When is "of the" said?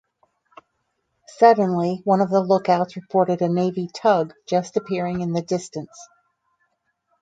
2.21-2.41